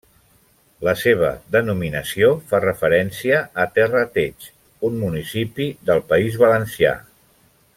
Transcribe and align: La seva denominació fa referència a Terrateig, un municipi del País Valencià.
La 0.85 0.93
seva 1.01 1.27
denominació 1.55 2.31
fa 2.53 2.61
referència 2.63 3.41
a 3.65 3.67
Terrateig, 3.75 4.49
un 4.91 4.97
municipi 5.03 5.69
del 5.91 6.03
País 6.15 6.41
Valencià. 6.47 6.97